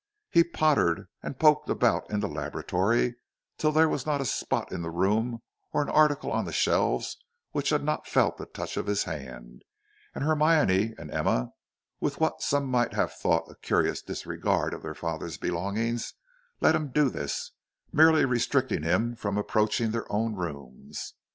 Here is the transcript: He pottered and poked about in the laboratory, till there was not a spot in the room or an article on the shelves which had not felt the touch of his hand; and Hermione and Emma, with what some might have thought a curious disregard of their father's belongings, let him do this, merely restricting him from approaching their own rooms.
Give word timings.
He 0.31 0.43
pottered 0.43 1.09
and 1.21 1.37
poked 1.37 1.69
about 1.69 2.09
in 2.09 2.21
the 2.21 2.27
laboratory, 2.27 3.17
till 3.59 3.71
there 3.71 3.87
was 3.87 4.03
not 4.03 4.19
a 4.19 4.25
spot 4.25 4.71
in 4.71 4.81
the 4.81 4.89
room 4.89 5.43
or 5.73 5.83
an 5.83 5.89
article 5.89 6.31
on 6.31 6.45
the 6.45 6.51
shelves 6.51 7.17
which 7.51 7.69
had 7.69 7.83
not 7.83 8.07
felt 8.07 8.37
the 8.37 8.47
touch 8.47 8.77
of 8.77 8.87
his 8.87 9.03
hand; 9.03 9.61
and 10.15 10.23
Hermione 10.23 10.95
and 10.97 11.11
Emma, 11.11 11.51
with 11.99 12.19
what 12.19 12.41
some 12.41 12.65
might 12.65 12.93
have 12.95 13.13
thought 13.13 13.47
a 13.51 13.55
curious 13.57 14.01
disregard 14.01 14.73
of 14.73 14.81
their 14.81 14.95
father's 14.95 15.37
belongings, 15.37 16.15
let 16.61 16.73
him 16.73 16.87
do 16.89 17.07
this, 17.11 17.51
merely 17.93 18.25
restricting 18.25 18.81
him 18.81 19.15
from 19.15 19.37
approaching 19.37 19.91
their 19.91 20.11
own 20.11 20.33
rooms. 20.33 21.13